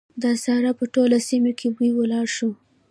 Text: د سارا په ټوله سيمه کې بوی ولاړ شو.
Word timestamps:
د 0.21 0.23
سارا 0.43 0.71
په 0.79 0.85
ټوله 0.93 1.17
سيمه 1.29 1.51
کې 1.59 1.67
بوی 1.75 1.91
ولاړ 1.95 2.25
شو. 2.35 2.51